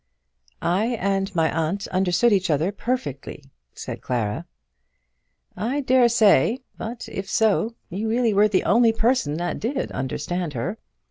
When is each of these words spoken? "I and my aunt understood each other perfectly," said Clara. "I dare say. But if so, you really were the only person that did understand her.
"I 0.63 0.85
and 0.99 1.29
my 1.35 1.55
aunt 1.55 1.85
understood 1.89 2.33
each 2.33 2.49
other 2.49 2.71
perfectly," 2.71 3.43
said 3.75 4.01
Clara. 4.01 4.47
"I 5.55 5.81
dare 5.81 6.09
say. 6.09 6.61
But 6.75 7.07
if 7.07 7.29
so, 7.29 7.75
you 7.91 8.09
really 8.09 8.33
were 8.33 8.47
the 8.47 8.63
only 8.63 8.93
person 8.93 9.35
that 9.35 9.59
did 9.59 9.91
understand 9.91 10.53
her. 10.53 10.79